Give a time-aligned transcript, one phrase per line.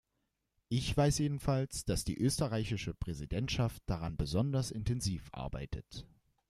[0.69, 6.07] Ich weiß jedenfalls, dass die österreichische Präsidentschaft daran besonders intensiv arbeitet.